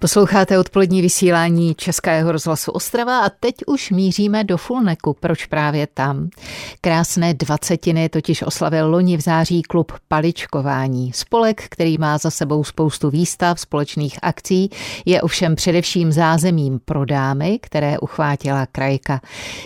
[0.00, 5.16] Posloucháte odpolední vysílání Českého rozhlasu Ostrava a teď už míříme do Fulneku.
[5.20, 6.28] Proč právě tam?
[6.80, 11.12] Krásné dvacetiny totiž oslavil loni v září klub Paličkování.
[11.12, 14.70] Spolek, který má za sebou spoustu výstav, společných akcí,
[15.06, 19.20] je ovšem především zázemím pro dámy, které uchvátila krajka.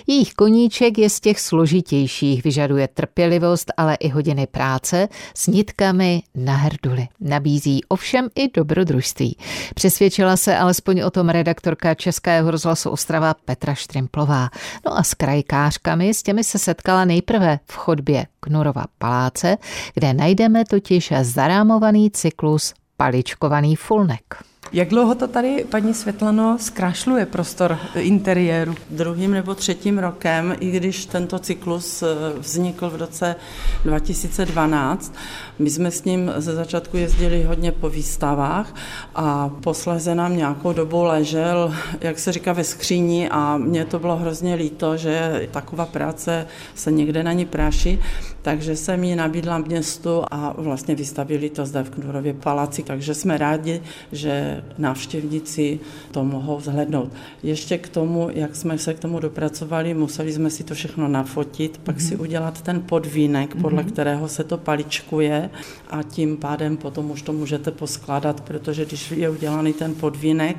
[0.07, 6.57] Jejich koníček je z těch složitějších, vyžaduje trpělivost, ale i hodiny práce s nitkami na
[6.57, 7.09] herduli.
[7.21, 9.37] Nabízí ovšem i dobrodružství.
[9.75, 14.49] Přesvědčil Přesvědčila se alespoň o tom redaktorka Českého rozhlasu Ostrava Petra Štrimplová.
[14.87, 19.57] No a s krajkářkami s těmi se setkala nejprve v chodbě Knurova paláce,
[19.95, 24.52] kde najdeme totiž zarámovaný cyklus Paličkovaný fulnek.
[24.75, 28.75] Jak dlouho to tady, paní Světlano, zkrášluje prostor interiéru?
[28.91, 32.07] Druhým nebo třetím rokem, i když tento cyklus eh,
[32.39, 33.37] vznikl v roce
[33.85, 35.15] 2012.
[35.59, 38.75] My jsme s ním ze začátku jezdili hodně po výstavách
[39.15, 44.17] a posléze nám nějakou dobu ležel, jak se říká, ve skříni a mně to bylo
[44.17, 48.01] hrozně líto, že taková práce se někde na ní práší,
[48.43, 53.39] takže jsem ji nabídla městu a vlastně vystavili to zde v Knurově paláci, takže jsme
[53.39, 57.13] rádi, že návštěvníci to mohou zhlednout.
[57.43, 61.79] Ještě k tomu, jak jsme se k tomu dopracovali, museli jsme si to všechno nafotit,
[61.79, 62.09] pak mm-hmm.
[62.09, 63.93] si udělat ten podvínek, podle mm-hmm.
[63.93, 65.51] kterého se to paličkuje
[65.91, 70.57] a tím pádem potom už to můžete poskládat, protože když je udělaný ten podvínek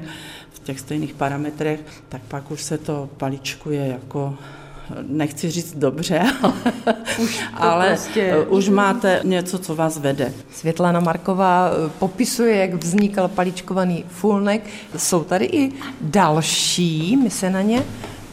[0.51, 4.37] v těch stejných parametrech, tak pak už se to paličkuje jako
[5.07, 6.23] nechci říct dobře,
[7.23, 8.35] už ale prostě...
[8.49, 10.33] už máte něco, co vás vede.
[10.53, 14.63] Světlana Marková eh, popisuje, jak vznikal paličkovaný fulnek.
[14.97, 17.83] Jsou tady i další, my se na ně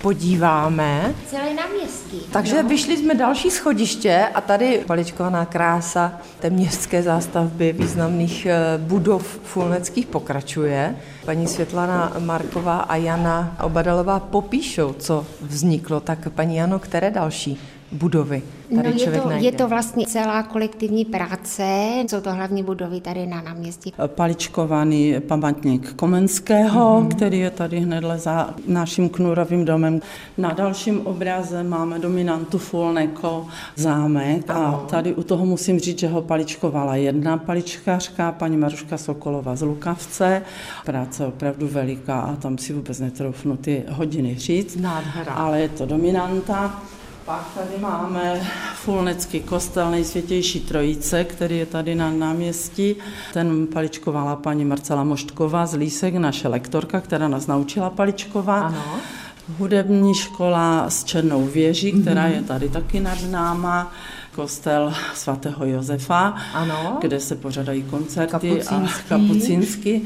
[0.03, 1.15] podíváme.
[1.27, 2.21] Celé náměstí.
[2.33, 2.69] Takže no.
[2.69, 10.07] vyšli jsme další schodiště a tady paličkovaná krása té městské zástavby významných eh, budov fulneckých
[10.07, 10.97] pokračuje.
[11.25, 16.01] Paní Světlana Marková a Jana Obadalová popíšou, co vzniklo.
[16.01, 17.61] Tak paní Jano, které další
[17.93, 18.43] budovy
[18.77, 19.47] tady no, je to, najde.
[19.47, 21.65] je to vlastně celá kolektivní práce,
[22.09, 23.93] jsou to hlavní budovy tady na náměstí.
[24.07, 27.09] Paličkovaný památník Komenského, mm-hmm.
[27.09, 30.01] který je tady hned za naším knurovým domem.
[30.39, 33.47] Na dalším obraze máme dominantu Fulneko
[33.77, 39.57] zámek a tady u toho musím říct, že ho paličkovala jedna paličkářka, paní Maruška Sokolova
[39.57, 40.43] z Lukavce.
[40.85, 44.77] Práce opravdu veliká a tam si vůbec netroufnu ty hodiny říct.
[44.77, 45.33] Nádhera.
[45.33, 46.83] Ale je to dominanta.
[47.25, 48.41] Pak tady máme
[48.75, 52.97] Fulnecký kostel nejsvětější trojice, který je tady na náměstí.
[53.33, 58.65] Ten paličkovala paní Marcela Moštková z Lísek, naše lektorka, která nás naučila paličkovat.
[58.65, 58.85] Ano.
[59.59, 62.35] Hudební škola s Černou věží, která mm-hmm.
[62.35, 63.93] je tady taky nad náma
[64.35, 66.99] kostel svatého Josefa, ano.
[67.01, 68.75] kde se pořadají koncerty Kapucínský.
[68.75, 70.03] a kapucínsky.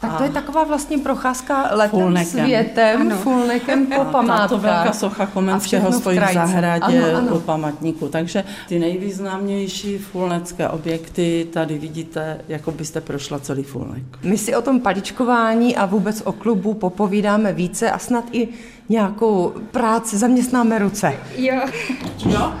[0.00, 2.44] Tak to je taková vlastně procházka letem Fulnekem.
[2.44, 3.16] světem, ano.
[3.16, 4.48] Fulnekem po památkách.
[4.48, 7.36] To velká socha Komenského stojí v, v zahradě ano, ano.
[7.36, 8.08] u památníku.
[8.08, 14.02] Takže ty nejvýznamnější fulnecké objekty tady vidíte, jako byste prošla celý Fulnek.
[14.22, 18.48] My si o tom paličkování a vůbec o klubu popovídáme více a snad i
[18.88, 21.12] nějakou práci, zaměstnáme ruce.
[21.36, 21.60] Jo.
[22.26, 22.52] jo?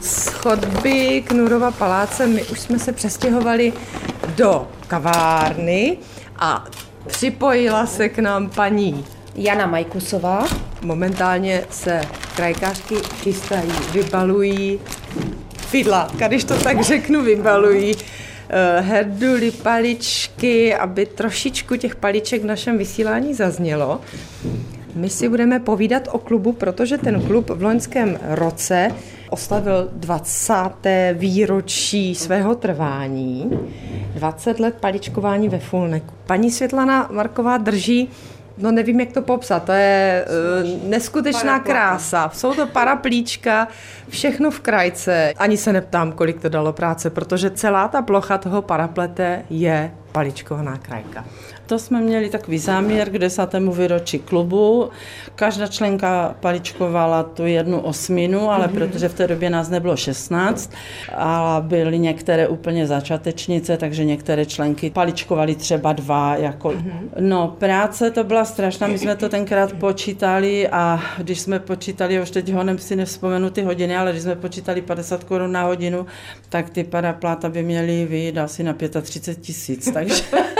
[0.00, 3.72] Z chodby Knurova paláce my už jsme se přestěhovali
[4.36, 5.98] do kavárny
[6.38, 6.64] a
[7.06, 9.04] Připojila se k nám paní
[9.34, 10.46] Jana Majkusová.
[10.82, 12.00] Momentálně se
[12.36, 14.80] krajkářky chystají, vybalují
[15.56, 18.00] fidlátka, když to tak řeknu, vybalují uh,
[18.80, 24.00] herduly, paličky, aby trošičku těch paliček v našem vysílání zaznělo.
[24.96, 28.88] My si budeme povídat o klubu, protože ten klub v loňském roce
[29.30, 30.70] oslavil 20.
[31.12, 33.50] výročí svého trvání,
[34.14, 36.14] 20 let paličkování ve Fulneku.
[36.26, 38.08] Paní Světlana Marková drží
[38.58, 40.24] No nevím, jak to popsat, to je
[40.64, 42.30] uh, neskutečná krása.
[42.34, 43.68] Jsou to paraplíčka,
[44.08, 45.32] všechno v krajce.
[45.36, 50.78] Ani se neptám, kolik to dalo práce, protože celá ta plocha toho paraplete je paličkovaná
[50.78, 51.24] krajka.
[51.66, 54.90] To jsme měli takový záměr k desátému výročí klubu.
[55.34, 58.74] Každá členka paličkovala tu jednu osminu, ale mm-hmm.
[58.74, 60.72] protože v té době nás nebylo 16
[61.14, 66.36] a byly některé úplně začátečnice, takže některé členky paličkovaly třeba dva.
[66.36, 66.68] Jako...
[66.68, 67.08] Mm-hmm.
[67.20, 72.30] No, práce to byla strašná, my jsme to tenkrát počítali a když jsme počítali, už
[72.30, 76.06] teď ho si nevzpomenu ty hodiny, ale když jsme počítali 50 korun na hodinu,
[76.48, 80.14] tak ty parapláta by měly vyjít asi na 35 tisíc, takže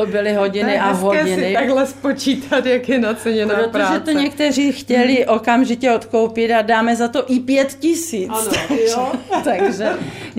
[0.00, 1.34] to byly hodiny to a hodiny.
[1.36, 4.00] si takhle spočítat, jak je naceněná Protože práce.
[4.00, 8.30] to někteří chtěli okamžitě odkoupit a dáme za to i pět tisíc.
[8.30, 9.12] Ano, jo.
[9.44, 9.88] takže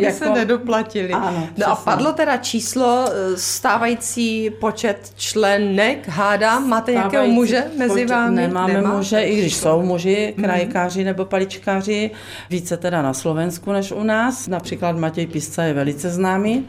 [0.01, 0.17] jako...
[0.17, 1.13] se nedoplatili.
[1.13, 7.65] Ano, no a padlo teda číslo, eh, stávající počet členek, hádám, máte stávající nějakého muže
[7.77, 8.35] mezi počet, vámi?
[8.35, 8.93] Nemáme Nemá?
[8.97, 10.45] muže, i když jsou muži, mhm.
[10.45, 12.11] krajkáři nebo paličkáři,
[12.49, 14.47] více teda na Slovensku než u nás.
[14.47, 16.65] Například Matěj Písca je velice známý.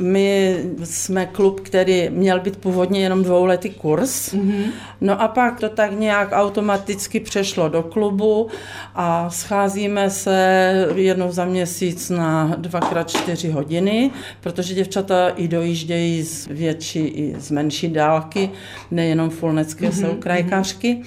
[0.00, 4.64] My jsme klub, který měl být původně jenom dvouletý kurz, mm-hmm.
[5.00, 8.48] no a pak to tak nějak automaticky přešlo do klubu
[8.94, 16.46] a scházíme se jednou za měsíc na dvakrát čtyři hodiny, protože děvčata i dojíždějí z
[16.46, 18.50] větší i z menší dálky,
[18.90, 20.00] nejenom fulnecké mm-hmm.
[20.00, 21.02] jsou krajkářky.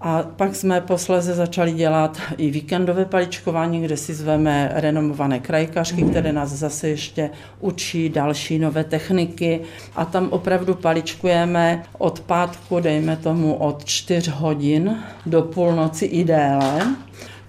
[0.00, 6.32] A pak jsme posléze začali dělat i víkendové paličkování, kde si zveme renomované krajkařky, které
[6.32, 7.30] nás zase ještě
[7.60, 9.60] učí další nové techniky.
[9.96, 14.96] A tam opravdu paličkujeme od pátku, dejme tomu od 4 hodin
[15.26, 16.96] do půlnoci i déle.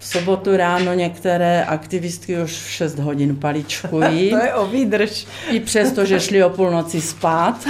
[0.08, 4.30] V sobotu ráno některé aktivistky už v 6 hodin paličkují.
[4.30, 5.28] to je o výdrž.
[5.50, 7.68] I přesto, že šli o půlnoci spát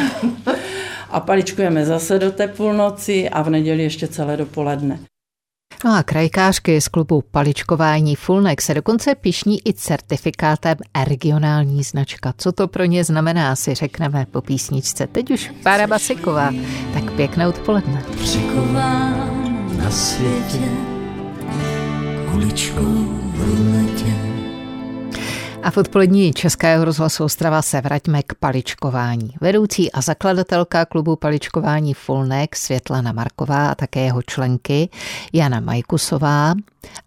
[1.09, 4.99] a paličkujeme zase do té půlnoci a v neděli ještě celé dopoledne.
[5.85, 12.33] No a krajkářky z klubu Paličkování Fulnek se dokonce pišní i certifikátem regionální značka.
[12.37, 15.07] Co to pro ně znamená, si řekneme po písničce.
[15.07, 16.53] Teď už Pára Basiková.
[16.93, 18.03] Tak pěkné odpoledne.
[18.23, 20.96] Přikovám na světě
[22.31, 22.93] kuličkou
[23.33, 24.27] v letě
[25.63, 29.35] a v odpolední Českého rozhlasu Ostrava se vraťme k paličkování.
[29.41, 34.89] Vedoucí a zakladatelka klubu paličkování Fulnek Světlana Marková a také jeho členky
[35.33, 36.53] Jana Majkusová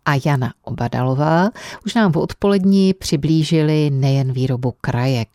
[0.05, 1.51] a Jana Obadalová
[1.87, 5.29] už nám v odpolední přiblížili nejen výrobu krajek.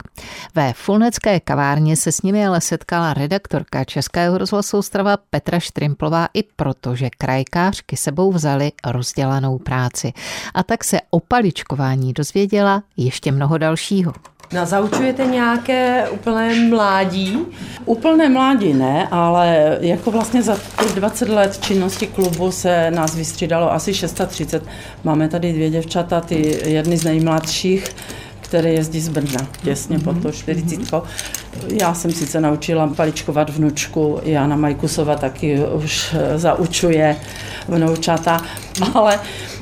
[0.55, 6.43] Ve Fulnecké kavárně se s nimi ale setkala redaktorka Českého rozhlasu Ostrava Petra Štrimplová i
[6.43, 10.13] proto, že krajkářky sebou vzali rozdělanou práci.
[10.53, 14.13] A tak se o paličkování dozvěděla ještě mnoho dalšího.
[14.53, 17.39] No, zaučujete nějaké úplné mládí?
[17.85, 23.73] Úplné mládí ne, ale jako vlastně za těch 20 let činnosti klubu se nás vystřídalo
[23.73, 24.63] asi 630.
[25.03, 27.95] Máme tady dvě děvčata, ty jedny z nejmladších,
[28.55, 30.79] které jezdí z Brna, těsně pod to 40.
[31.81, 37.17] Já jsem sice naučila paličkovat vnučku, Jana Majkusova taky už zaučuje
[37.67, 38.41] vnoučata,
[38.93, 39.19] ale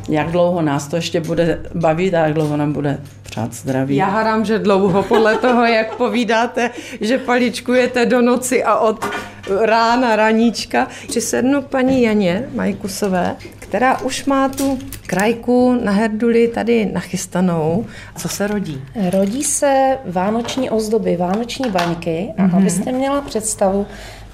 [0.10, 3.96] jak dlouho nás to ještě bude bavit a jak dlouho nám bude přát zdraví.
[3.96, 6.70] Já hádám, že dlouho, podle toho, jak povídáte,
[7.02, 9.06] že paličkujete do noci a od
[9.62, 10.88] rána, raníčka.
[11.08, 13.36] Přisednu paní Janě Majkusové,
[13.74, 17.86] která už má tu krajku na herduli tady nachystanou.
[18.18, 18.82] Co se rodí?
[19.10, 22.34] Rodí se vánoční ozdoby, vánoční baňky.
[22.38, 22.58] A mm-hmm.
[22.58, 23.86] abyste měla představu,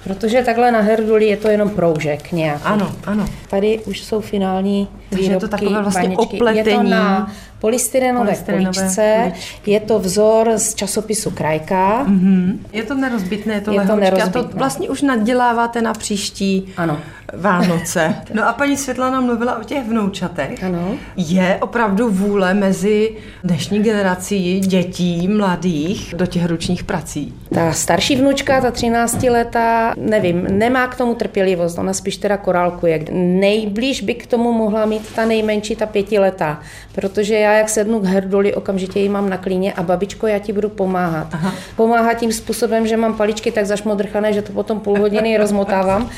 [0.04, 2.62] Protože takhle na herduli je to jenom proužek nějaký.
[2.64, 3.26] Ano, ano.
[3.50, 6.36] Tady už jsou finální výrobky, je to takové vlastně baničky.
[6.36, 6.68] opletení.
[6.68, 9.32] Je to na polystyrenové, polystyrenové kuličce,
[9.66, 12.04] je to vzor z časopisu Krajka.
[12.04, 12.58] Mm-hmm.
[12.72, 14.40] Je to nerozbitné, je to, je to nerozbitné.
[14.40, 16.98] A to vlastně už naděláváte na příští ano.
[17.36, 18.14] Vánoce.
[18.34, 20.64] No a paní Světlana mluvila o těch vnoučatech.
[20.64, 20.94] Ano.
[21.16, 27.34] Je opravdu vůle mezi dnešní generací dětí, mladých do těch ručních prací?
[27.54, 33.04] Ta starší vnučka, ta 13 letá, nevím, nemá k tomu trpělivost, ona spíš teda korálkuje.
[33.12, 36.60] Nejblíž by k tomu mohla mít ta nejmenší, ta pětiletá,
[36.94, 40.52] protože já jak sednu k herdoli, okamžitě ji mám na klíně a babičko, já ti
[40.52, 41.28] budu pomáhat.
[41.32, 41.54] Aha.
[41.76, 46.10] Pomáhat tím způsobem, že mám paličky tak zašmodrchané, že to potom půl hodiny rozmotávám.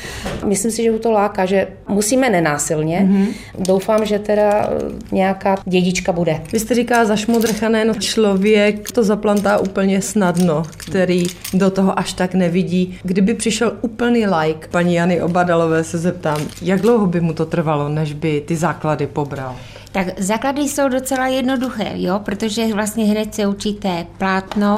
[0.45, 2.99] Myslím si, že to láká, že musíme nenásilně.
[2.99, 3.27] Mm-hmm.
[3.59, 4.69] Doufám, že teda
[5.11, 6.41] nějaká dědička bude.
[6.53, 12.33] Vy jste říká zašmodrchané, no člověk to zaplantá úplně snadno, který do toho až tak
[12.33, 12.99] nevidí.
[13.03, 17.89] Kdyby přišel úplný like, paní Jany Obadalové se zeptám, jak dlouho by mu to trvalo,
[17.89, 19.55] než by ty základy pobral?
[19.91, 24.75] Tak základy jsou docela jednoduché, jo, protože vlastně hned se učíte plátno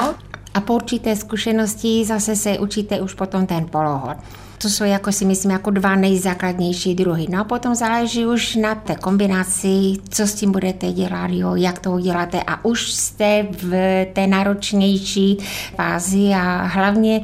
[0.53, 4.17] a po určité zkušenosti zase se učíte už potom ten polohod.
[4.57, 7.27] To jsou jako si myslím jako dva nejzákladnější druhy.
[7.29, 11.79] No a potom záleží už na té kombinaci, co s tím budete dělat, jo, jak
[11.79, 15.37] to uděláte a už jste v té náročnější
[15.75, 17.21] fázi a hlavně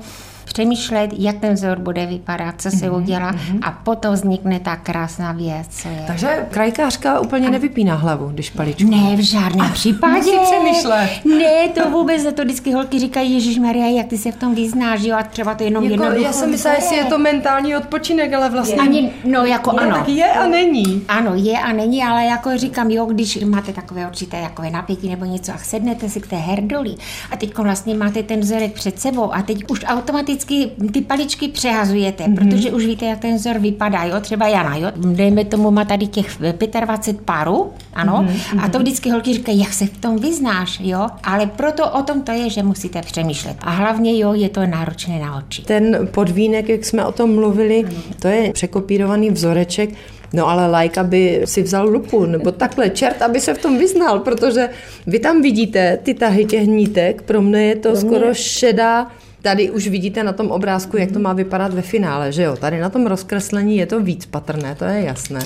[0.53, 3.59] přemýšlet, jak ten vzor bude vypadat, co se mm-hmm, udělá mm-hmm.
[3.61, 5.87] a potom vznikne ta krásná věc.
[6.07, 7.51] Takže krajkářka úplně a...
[7.51, 8.89] nevypíná hlavu, když paličku.
[8.89, 10.15] Ne, v žádném a, případě.
[10.15, 11.09] Musí přemýšlet.
[11.25, 15.01] Ne, to vůbec, to vždycky holky říkají, Ježíš Maria, jak ty se v tom vyznáš,
[15.01, 18.49] jo, a třeba to jenom jako, Já jsem myslela, jestli je to mentální odpočinek, ale
[18.49, 18.81] vlastně...
[18.81, 19.95] Ani, no jako je, ano.
[19.97, 21.03] Tak je a není.
[21.07, 25.25] Ano, je a není, ale jako říkám, jo, když máte takové určité jakové napětí nebo
[25.25, 26.95] něco a sednete si k té herdoli
[27.31, 31.47] a teď vlastně máte ten vzorek před sebou a teď už automaticky vždycky ty paličky
[31.47, 32.35] přehazujete, mm-hmm.
[32.35, 36.07] protože už víte, jak ten vzor vypadá, jo, třeba Jana, jo, dejme tomu, má tady
[36.07, 36.37] těch
[36.81, 38.65] 25 párů, ano, mm-hmm.
[38.65, 42.21] a to vždycky holky říkají, jak se v tom vyznáš, jo, ale proto o tom
[42.21, 43.57] to je, že musíte přemýšlet.
[43.59, 45.61] A hlavně, jo, je to náročné na oči.
[45.61, 47.83] Ten podvínek, jak jsme o tom mluvili,
[48.21, 49.89] to je překopírovaný vzoreček,
[50.33, 54.19] No ale like, aby si vzal lupu, nebo takhle, čert, aby se v tom vyznal,
[54.19, 54.69] protože
[55.07, 57.99] vy tam vidíte ty tahy těch nítek, pro mě je to pro mě...
[57.99, 62.43] skoro šedá Tady už vidíte na tom obrázku, jak to má vypadat ve finále, že
[62.43, 62.55] jo?
[62.55, 65.39] Tady na tom rozkreslení je to víc patrné, to je jasné.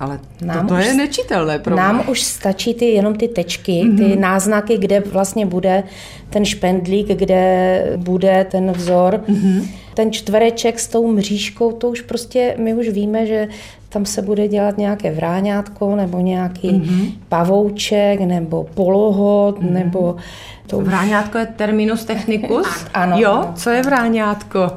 [0.00, 3.96] Ale nám to, to je nečitelné pro Nám už stačí ty, jenom ty tečky, mm-hmm.
[3.96, 5.82] ty náznaky, kde vlastně bude
[6.30, 9.20] ten špendlík, kde bude ten vzor.
[9.28, 9.68] Mm-hmm.
[9.98, 13.48] Ten čtvereček s tou mřížkou, to už prostě, my už víme, že
[13.88, 17.12] tam se bude dělat nějaké vráňátko nebo nějaký mm-hmm.
[17.28, 19.72] pavouček nebo polohod mm-hmm.
[19.72, 20.16] nebo
[20.68, 22.66] to vráňátko je terminus technicus?
[22.94, 23.16] ano.
[23.18, 24.70] Jo, co je vráňátko?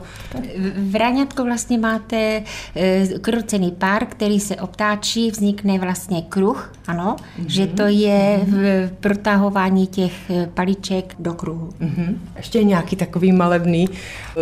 [0.78, 2.44] Vráňátko vlastně máte
[2.76, 7.46] e, krocený pár, který se obtáčí, vznikne vlastně kruh, ano, mm-hmm.
[7.48, 11.70] že to je v protahování těch e, paliček do kruhu.
[11.82, 12.16] Mm-hmm.
[12.38, 13.90] Ještě nějaký takový malebný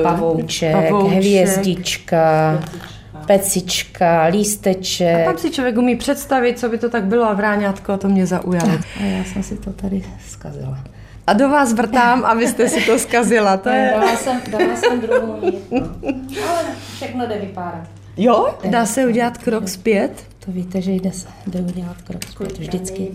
[0.03, 2.59] pavouček, pavouček hvězdička.
[3.25, 5.21] pecička, lísteček.
[5.21, 8.25] A tam si člověk umí představit, co by to tak bylo a vráňátko, to mě
[8.25, 8.71] zaujalo.
[8.99, 10.83] A já jsem si to tady zkazila
[11.29, 13.57] a do vás vrtám, abyste si to zkazila.
[13.57, 13.93] To je...
[13.95, 15.33] Dala jsem, dala jsem druhou
[16.49, 17.87] Ale všechno jde vypárat.
[18.17, 18.57] Jo?
[18.69, 20.23] Dá se udělat krok zpět?
[20.45, 23.07] To víte, že jde, se, jde udělat krok zpět vždycky.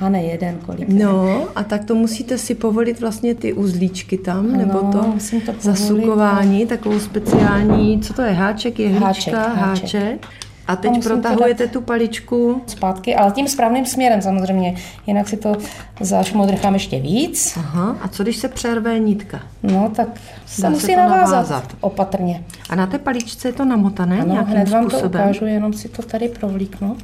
[0.00, 0.88] A ne jeden, kolik.
[0.88, 5.14] No, a tak to musíte si povolit vlastně ty uzlíčky tam, ano, nebo to,
[5.46, 9.34] to zasukování, takovou speciální, co to je, háček, jehlička, háček.
[9.34, 10.02] háček.
[10.02, 10.26] háček.
[10.70, 12.62] A teď protahujete tu paličku?
[12.66, 14.74] Zpátky, ale tím správným směrem samozřejmě.
[15.06, 15.56] Jinak si to
[16.00, 17.54] zašmodrchám ještě víc.
[17.56, 19.40] Aha, a co když se přerve nitka?
[19.62, 20.08] No, tak
[20.46, 22.44] se Dá musí se navázat, navázat opatrně.
[22.68, 25.10] A na té paličce je to namotané ano, nějakým hned vám způsobem?
[25.10, 26.96] to ukážu, jenom si to tady provlíknu.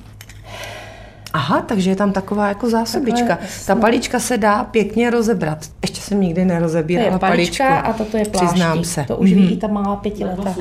[1.37, 3.29] Aha, takže je tam taková jako zásobička.
[3.29, 5.59] Takhle, Ta palička se dá pěkně rozebrat.
[5.83, 7.89] Ještě jsem nikdy nerozebírala to je palička paličku.
[7.89, 8.49] a toto je pláštík.
[8.49, 9.05] Přiznám se.
[9.09, 9.35] To už mm-hmm.
[9.35, 10.55] vidí ta malá pětileta.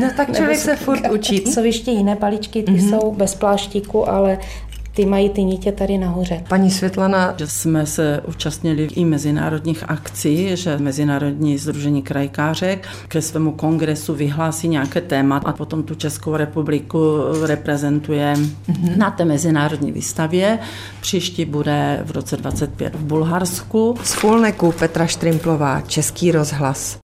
[0.00, 1.36] No tak člověk se furt učí.
[1.36, 2.90] Jsou ještě jiné paličky, ty mm-hmm.
[2.90, 4.38] jsou bez pláštíku, ale
[4.98, 6.44] ty mají ty nítě tady nahoře.
[6.48, 7.34] Paní Světlana.
[7.36, 14.68] Že jsme se účastnili i mezinárodních akcí, že Mezinárodní združení krajkářek ke svému kongresu vyhlásí
[14.68, 18.96] nějaké téma a potom tu Českou republiku reprezentuje mm-hmm.
[18.96, 20.58] na té mezinárodní výstavě.
[21.00, 23.94] Příští bude v roce 25 v Bulharsku.
[24.02, 26.96] Z Fulneku Petra Štrimplová, Český rozhlas.